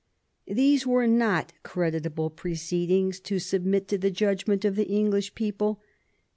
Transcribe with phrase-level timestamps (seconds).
[0.47, 5.79] These were not creditable proceedings to submit to the judgment of the English people.